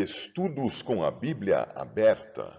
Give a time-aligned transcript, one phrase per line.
[0.00, 2.56] Estudos com a Bíblia aberta.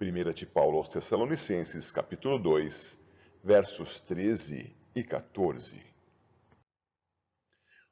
[0.00, 2.98] 1 de Paulo aos Tessalonicenses, capítulo 2,
[3.44, 5.78] versos 13 e 14.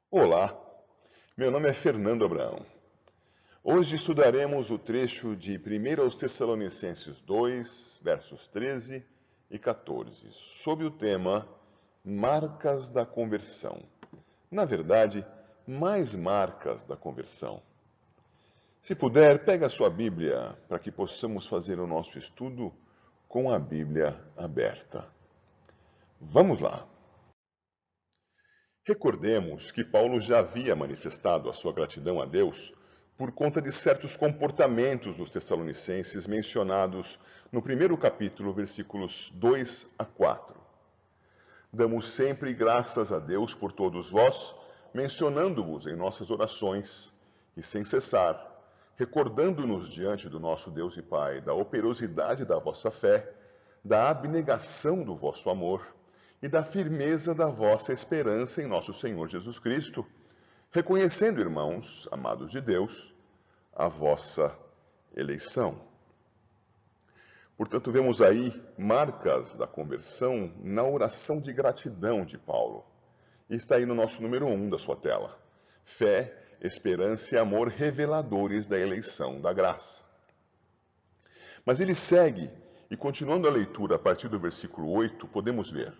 [0.09, 0.59] Olá,
[1.37, 2.65] meu nome é Fernando Abraão.
[3.63, 9.05] Hoje estudaremos o trecho de 1 aos Tessalonicenses 2, versos 13
[9.51, 11.47] e 14, sob o tema
[12.03, 13.83] Marcas da Conversão.
[14.49, 15.23] Na verdade,
[15.67, 17.61] mais marcas da conversão.
[18.81, 22.73] Se puder, pega a sua Bíblia para que possamos fazer o nosso estudo
[23.27, 25.05] com a Bíblia aberta.
[26.19, 26.87] Vamos lá.
[28.85, 32.73] Recordemos que Paulo já havia manifestado a sua gratidão a Deus
[33.17, 37.19] por conta de certos comportamentos dos Tessalonicenses mencionados
[37.51, 40.59] no primeiro capítulo, versículos 2 a 4.
[41.71, 44.55] Damos sempre graças a Deus por todos vós,
[44.93, 47.13] mencionando-vos em nossas orações
[47.55, 48.48] e sem cessar
[48.99, 53.33] recordando-nos diante do nosso Deus e Pai da operosidade da vossa fé,
[53.81, 55.95] da abnegação do vosso amor
[56.43, 60.05] e da firmeza da vossa esperança em nosso Senhor Jesus Cristo,
[60.69, 63.15] reconhecendo, irmãos, amados de Deus,
[63.73, 64.53] a vossa
[65.15, 65.79] eleição.
[67.55, 72.85] Portanto, vemos aí marcas da conversão na oração de gratidão de Paulo.
[73.49, 75.39] E está aí no nosso número 1 um da sua tela.
[75.85, 80.03] Fé esperança e amor reveladores da eleição da graça.
[81.65, 82.51] Mas ele segue,
[82.89, 85.93] e continuando a leitura a partir do versículo 8, podemos ver: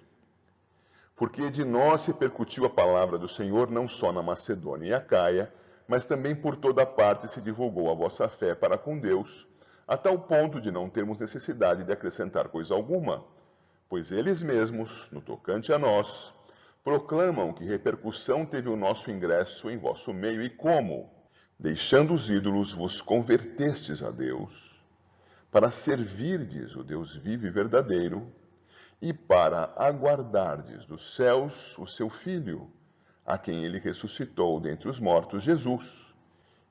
[1.16, 5.54] Porque de nós se percutiu a palavra do Senhor não só na Macedônia e Acaia,
[5.88, 9.48] mas também por toda parte se divulgou a vossa fé para com Deus,
[9.88, 13.24] a tal ponto de não termos necessidade de acrescentar coisa alguma,
[13.88, 16.34] pois eles mesmos, no tocante a nós,
[16.83, 21.09] proclamam que repercussão teve o nosso ingresso em vosso meio e como,
[21.59, 24.52] deixando os ídolos, vos convertestes a Deus,
[25.52, 28.31] para servirdes o Deus vivo e verdadeiro,
[29.01, 32.69] e para aguardardes dos céus o seu Filho,
[33.25, 36.13] a quem ele ressuscitou dentre os mortos, Jesus,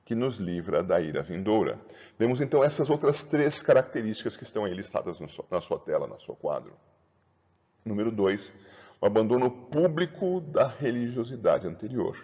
[0.05, 1.79] que nos livra da ira vindoura.
[2.17, 6.35] Vemos então essas outras três características que estão aí listadas na sua tela, na sua
[6.35, 6.73] quadro.
[7.85, 8.53] Número 2,
[9.01, 12.17] o abandono público da religiosidade anterior.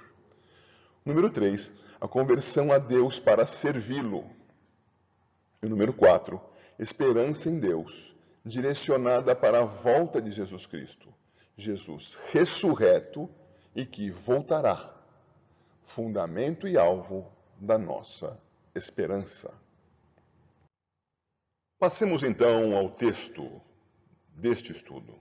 [1.06, 1.72] Número 3,
[2.02, 4.26] a conversão a Deus para servi-lo.
[5.62, 6.40] E número 4,
[6.78, 11.14] esperança em Deus, direcionada para a volta de Jesus Cristo.
[11.58, 13.30] Jesus ressurreto
[13.74, 14.94] e que voltará,
[15.86, 18.38] fundamento e alvo da nossa
[18.74, 19.54] esperança.
[21.80, 23.62] Passemos então ao texto
[24.36, 25.14] deste estudo.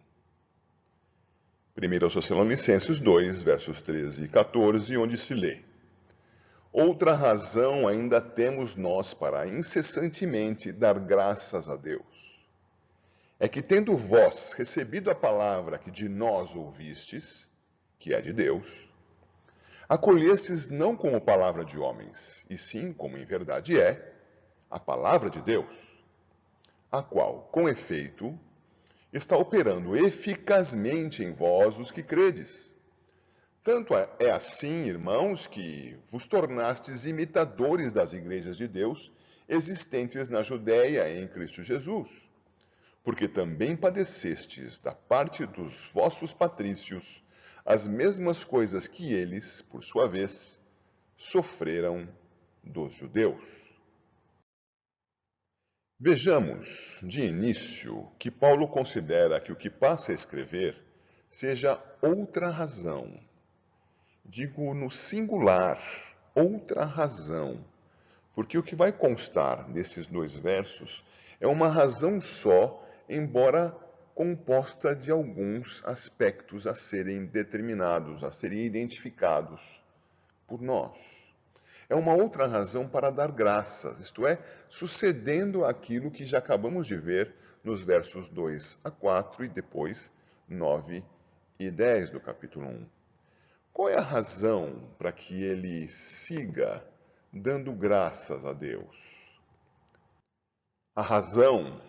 [1.76, 5.60] 1 Tessalonicenses 2, versos 13 e 14, onde se lê:
[6.72, 12.04] Outra razão ainda temos nós para incessantemente dar graças a Deus.
[13.40, 17.50] É que, tendo vós recebido a palavra que de nós ouvistes,
[17.98, 18.88] que é de Deus,
[19.88, 24.14] acolhestes não como palavra de homens, e sim como em verdade é,
[24.70, 25.74] a palavra de Deus,
[26.92, 28.38] a qual, com efeito,
[29.14, 32.74] está operando eficazmente em vós os que credes.
[33.62, 39.12] Tanto é, é assim, irmãos, que vos tornastes imitadores das igrejas de Deus
[39.48, 42.10] existentes na Judéia em Cristo Jesus,
[43.04, 47.22] porque também padecestes da parte dos vossos patrícios
[47.64, 50.60] as mesmas coisas que eles, por sua vez,
[51.16, 52.06] sofreram
[52.62, 53.63] dos judeus.
[56.00, 60.76] Vejamos, de início, que Paulo considera que o que passa a escrever
[61.30, 63.20] seja outra razão.
[64.24, 65.80] Digo no singular,
[66.34, 67.64] outra razão,
[68.34, 71.04] porque o que vai constar nesses dois versos
[71.40, 73.72] é uma razão só, embora
[74.16, 79.80] composta de alguns aspectos a serem determinados, a serem identificados
[80.48, 81.13] por nós
[81.88, 84.38] é uma outra razão para dar graças, isto é,
[84.68, 90.10] sucedendo aquilo que já acabamos de ver nos versos 2 a 4 e depois
[90.48, 91.04] 9
[91.58, 92.86] e 10 do capítulo 1.
[93.72, 96.84] Qual é a razão para que ele siga
[97.32, 98.96] dando graças a Deus?
[100.94, 101.80] A razão,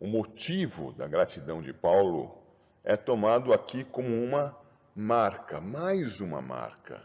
[0.00, 2.42] o motivo da gratidão de Paulo
[2.82, 4.56] é tomado aqui como uma
[4.94, 7.02] marca, mais uma marca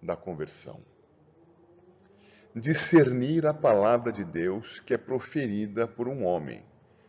[0.00, 0.80] da conversão
[2.54, 6.62] discernir a palavra de Deus que é proferida por um homem.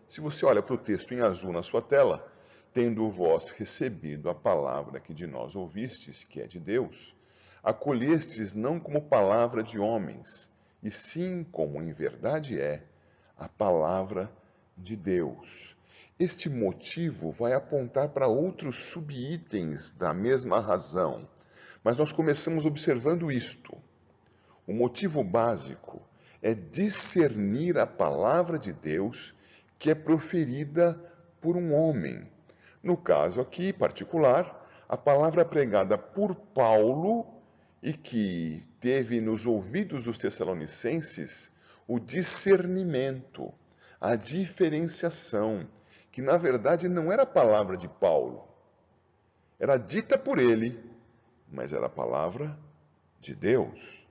[0.08, 2.26] Se você olha para o texto em azul na sua tela,
[2.74, 7.14] tendo vós recebido a palavra que de nós ouvistes, que é de Deus,
[7.62, 10.50] acolhestes não como palavra de homens,
[10.82, 12.82] e sim como em verdade é
[13.38, 14.32] a palavra
[14.78, 15.76] de Deus.
[16.18, 21.28] Este motivo vai apontar para outros subitens da mesma razão,
[21.84, 23.83] mas nós começamos observando isto.
[24.66, 26.02] O motivo básico
[26.42, 29.34] é discernir a palavra de Deus
[29.78, 30.98] que é proferida
[31.42, 32.32] por um homem.
[32.82, 37.26] No caso aqui particular, a palavra pregada por Paulo
[37.82, 41.52] e que teve nos ouvidos dos Tessalonicenses
[41.86, 43.54] o discernimento,
[44.00, 45.68] a diferenciação,
[46.12, 48.48] que na verdade não era a palavra de Paulo,
[49.60, 50.82] era dita por ele,
[51.52, 52.58] mas era a palavra
[53.20, 54.03] de Deus.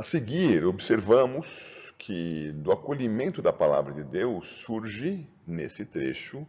[0.00, 6.46] A seguir, observamos que do acolhimento da palavra de Deus surge, nesse trecho,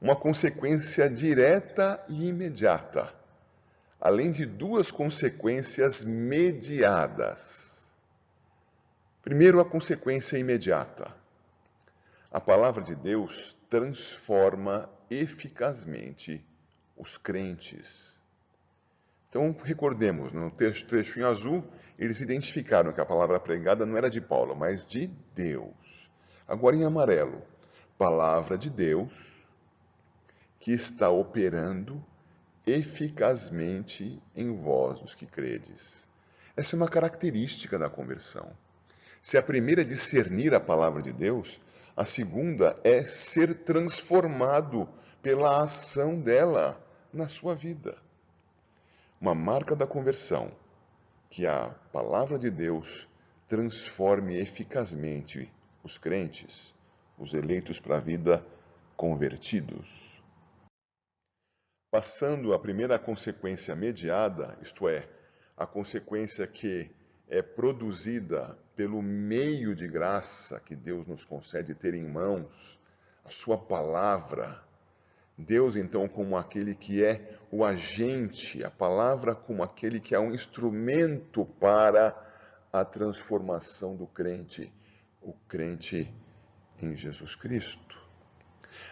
[0.00, 3.14] uma consequência direta e imediata,
[4.00, 7.92] além de duas consequências mediadas.
[9.22, 11.14] Primeiro, a consequência imediata.
[12.28, 16.44] A palavra de Deus transforma eficazmente
[16.96, 18.13] os crentes.
[19.34, 21.64] Então, recordemos, no trecho, trecho em azul,
[21.98, 25.74] eles identificaram que a palavra pregada não era de Paulo, mas de Deus.
[26.46, 27.42] Agora em amarelo,
[27.98, 29.12] palavra de Deus
[30.60, 32.00] que está operando
[32.64, 36.06] eficazmente em vós, os que credes.
[36.56, 38.52] Essa é uma característica da conversão.
[39.20, 41.60] Se a primeira é discernir a palavra de Deus,
[41.96, 44.88] a segunda é ser transformado
[45.20, 46.80] pela ação dela
[47.12, 48.03] na sua vida.
[49.24, 50.52] Uma marca da conversão
[51.30, 53.08] que a palavra de Deus
[53.48, 55.50] transforme eficazmente
[55.82, 56.76] os crentes,
[57.16, 58.44] os eleitos para a vida
[58.94, 60.22] convertidos.
[61.90, 65.08] Passando à primeira consequência mediada, isto é,
[65.56, 66.90] a consequência que
[67.26, 72.78] é produzida pelo meio de graça que Deus nos concede ter em mãos,
[73.24, 74.62] a Sua palavra,
[75.36, 80.32] Deus, então, como aquele que é o agente, a palavra como aquele que é um
[80.32, 82.14] instrumento para
[82.72, 84.72] a transformação do crente,
[85.20, 86.12] o crente
[86.80, 87.98] em Jesus Cristo.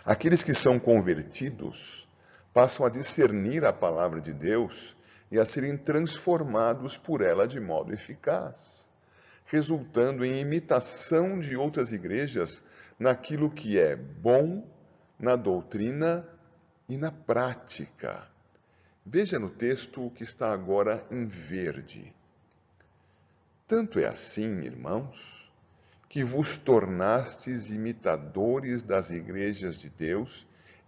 [0.05, 2.09] Aqueles que são convertidos
[2.53, 4.97] passam a discernir a palavra de Deus
[5.31, 8.91] e a serem transformados por ela de modo eficaz,
[9.47, 12.63] resultando em imitação de outras igrejas
[12.99, 14.67] naquilo que é bom
[15.23, 16.29] na doutrina
[16.89, 18.27] e na prática.
[19.07, 22.13] Veja no texto o que está agora em verde.
[23.69, 25.49] Tanto é assim, irmãos,
[26.09, 30.45] que vos tornastes imitadores das igrejas de Deus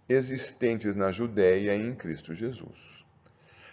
[0.07, 3.05] existentes na Judéia em Cristo Jesus,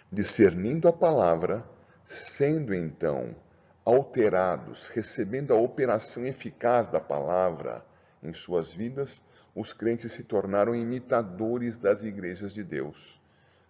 [0.09, 1.63] discernindo a palavra,
[2.05, 3.35] sendo então
[3.83, 7.85] alterados, recebendo a operação eficaz da palavra
[8.23, 9.21] em suas vidas,
[9.55, 13.21] os crentes se tornaram imitadores das igrejas de Deus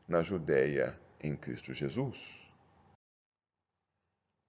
[0.08, 2.18] na Judéia em Cristo Jesus.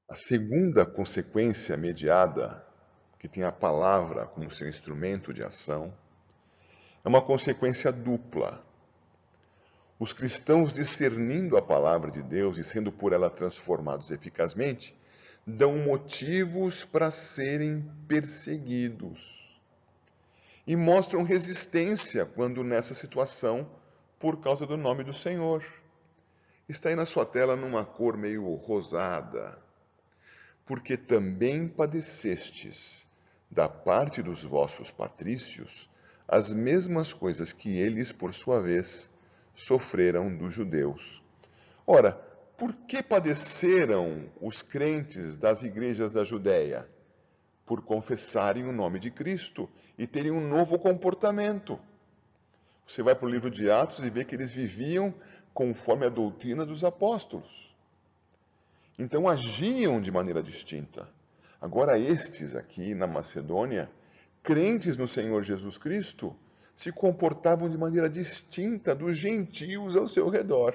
[0.08, 2.64] A segunda consequência mediada,
[3.18, 5.92] que tem a palavra como seu instrumento de ação,
[7.04, 8.64] é uma consequência dupla.
[9.98, 14.96] Os cristãos, discernindo a palavra de Deus e sendo por ela transformados eficazmente,
[15.46, 19.43] dão motivos para serem perseguidos
[20.66, 23.68] e mostram resistência quando nessa situação
[24.18, 25.64] por causa do nome do Senhor.
[26.68, 29.58] Está aí na sua tela numa cor meio rosada.
[30.64, 33.06] Porque também padecestes
[33.50, 35.90] da parte dos vossos patrícios
[36.26, 39.10] as mesmas coisas que eles, por sua vez,
[39.54, 41.22] sofreram dos judeus.
[41.86, 42.12] Ora,
[42.56, 46.88] por que padeceram os crentes das igrejas da Judéia?
[47.66, 49.68] Por confessarem o nome de Cristo
[49.98, 51.78] e terem um novo comportamento.
[52.86, 55.14] Você vai para o livro de Atos e vê que eles viviam
[55.52, 57.74] conforme a doutrina dos apóstolos.
[58.98, 61.08] Então agiam de maneira distinta.
[61.60, 63.90] Agora, estes aqui na Macedônia,
[64.42, 66.36] crentes no Senhor Jesus Cristo,
[66.74, 70.74] se comportavam de maneira distinta dos gentios ao seu redor.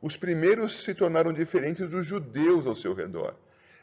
[0.00, 3.34] Os primeiros se tornaram diferentes dos judeus ao seu redor.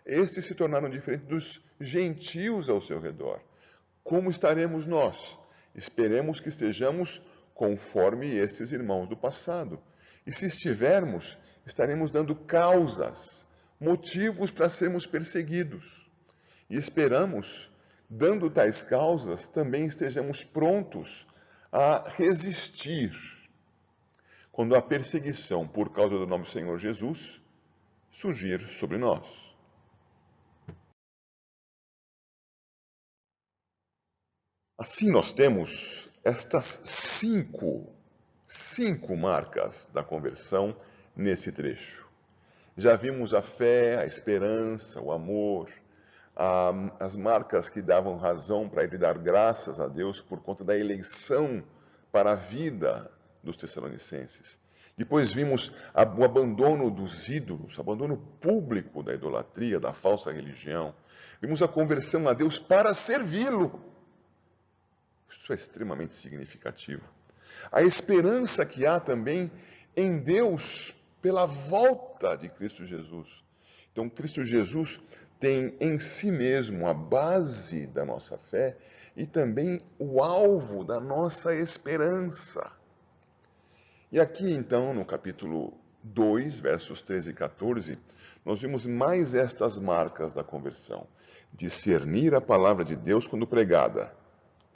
[0.06, 3.40] Estes se tornaram diferentes dos gentios ao seu redor.
[4.04, 5.38] Como estaremos nós?
[5.76, 7.22] Esperemos que estejamos
[7.54, 9.82] conforme estes irmãos do passado.
[10.26, 13.46] E se estivermos, estaremos dando causas,
[13.80, 16.10] motivos para sermos perseguidos.
[16.70, 17.72] E esperamos,
[18.10, 21.28] dando tais causas, também estejamos prontos
[21.72, 23.12] a resistir
[24.52, 27.42] quando a perseguição por causa do nome do Senhor Jesus
[28.12, 29.49] surgir sobre nós.
[34.80, 37.86] Assim nós temos estas cinco,
[38.48, 40.74] cinco marcas da conversão
[41.14, 42.08] nesse trecho.
[42.78, 45.70] Já vimos a fé, a esperança, o amor,
[46.34, 50.78] a, as marcas que davam razão para ele dar graças a Deus por conta da
[50.78, 51.62] eleição
[52.10, 53.12] para a vida
[53.44, 54.58] dos Tessalonicenses.
[54.96, 55.74] Depois vimos
[56.18, 60.96] o abandono dos ídolos, abandono público da idolatria, da falsa religião.
[61.42, 63.99] Vimos a conversão a Deus para servi-lo.
[65.50, 67.02] Isso é extremamente significativo.
[67.72, 69.52] A esperança que há também
[69.98, 73.28] em Deus pela volta de Cristo Jesus.
[73.92, 75.02] Então, Cristo Jesus
[75.40, 78.78] tem em si mesmo a base da nossa fé
[79.18, 82.72] e também o alvo da nossa esperança.
[84.12, 87.98] E aqui, então, no capítulo 2, versos 13 e 14,
[88.46, 91.08] nós vimos mais estas marcas da conversão.
[91.52, 94.19] Discernir a palavra de Deus quando pregada.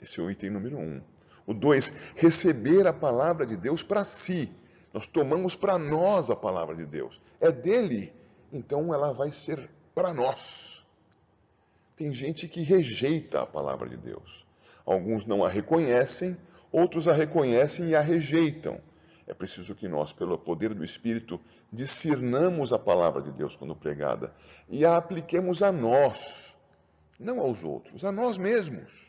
[0.04, 0.82] Esse é o item número 1.
[0.82, 1.02] Um.
[1.46, 4.52] O 2, receber a palavra de Deus para si.
[4.92, 7.22] Nós tomamos para nós a palavra de Deus.
[7.40, 8.12] É dele,
[8.52, 10.84] então ela vai ser para nós.
[11.96, 14.44] Tem gente que rejeita a palavra de Deus.
[14.84, 16.36] Alguns não a reconhecem,
[16.70, 18.78] outros a reconhecem e a rejeitam.
[19.26, 21.40] É preciso que nós, pelo poder do Espírito,
[21.72, 24.34] discernamos a palavra de Deus quando pregada
[24.68, 26.54] e a apliquemos a nós,
[27.18, 29.03] não aos outros, a nós mesmos.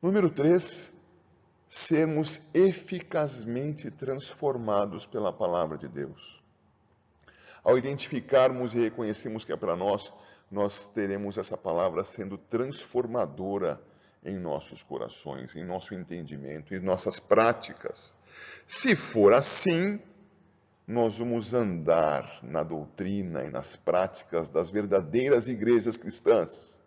[0.00, 0.92] Número 3,
[1.68, 6.40] sermos eficazmente transformados pela palavra de Deus.
[7.64, 10.14] Ao identificarmos e reconhecermos que é para nós,
[10.48, 13.82] nós teremos essa palavra sendo transformadora
[14.24, 18.16] em nossos corações, em nosso entendimento, em nossas práticas.
[18.68, 20.00] Se for assim,
[20.86, 26.80] nós vamos andar na doutrina e nas práticas das verdadeiras igrejas cristãs.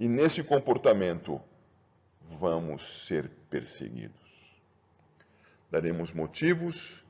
[0.00, 1.38] E nesse comportamento,
[2.38, 4.20] vamos ser perseguidos.
[5.70, 7.02] Daremos motivos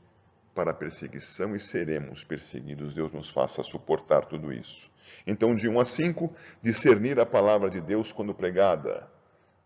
[0.55, 2.95] para a perseguição e seremos perseguidos.
[2.95, 4.91] Deus nos faça suportar tudo isso.
[5.27, 9.11] Então, de 1 a 5, discernir a palavra de Deus quando pregada.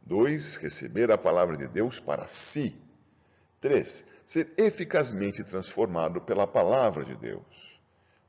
[0.02, 0.56] 2.
[0.56, 2.80] Receber a palavra de Deus para si.
[3.60, 4.04] 3.
[4.24, 7.80] Ser eficazmente transformado pela palavra de Deus.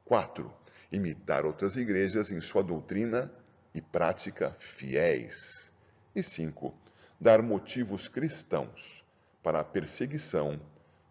[0.06, 0.52] 4.
[0.92, 3.32] Imitar outras igrejas em sua doutrina
[3.74, 5.72] e prática fiéis.
[6.16, 6.87] E 5
[7.20, 9.04] dar motivos cristãos
[9.42, 10.60] para a perseguição,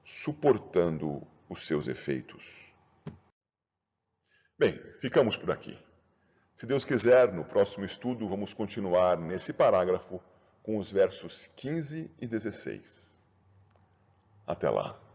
[0.04, 2.44] suportando os seus efeitos.
[4.58, 5.78] Bem, ficamos por aqui.
[6.54, 10.20] Se Deus quiser, no próximo estudo vamos continuar nesse parágrafo
[10.62, 13.22] com os versos 15 e 16.
[14.46, 15.05] Até lá.